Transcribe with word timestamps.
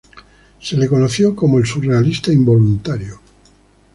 Se 0.59 0.75
le 0.77 0.87
conoció 0.87 1.35
como 1.35 1.59
el 1.59 1.67
"surrealista 1.67 2.33
involuntario". 2.33 3.19